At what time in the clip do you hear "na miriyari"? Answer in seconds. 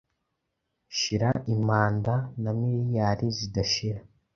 2.41-3.25